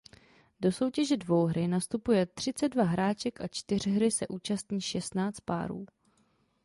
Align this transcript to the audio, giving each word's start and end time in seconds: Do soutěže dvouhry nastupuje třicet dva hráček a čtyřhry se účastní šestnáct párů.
Do 0.61 0.71
soutěže 0.71 1.17
dvouhry 1.17 1.67
nastupuje 1.67 2.25
třicet 2.25 2.69
dva 2.69 2.83
hráček 2.83 3.41
a 3.41 3.47
čtyřhry 3.47 4.11
se 4.11 4.27
účastní 4.27 4.81
šestnáct 4.81 5.39
párů. 5.39 5.85